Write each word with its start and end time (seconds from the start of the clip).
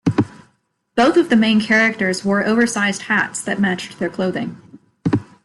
Both 0.95 1.15
of 1.15 1.29
the 1.29 1.35
main 1.35 1.61
characters 1.61 2.25
wore 2.25 2.43
oversized 2.43 3.03
hats 3.03 3.39
that 3.43 3.59
matched 3.59 3.99
their 3.99 4.09
clothing. 4.09 4.57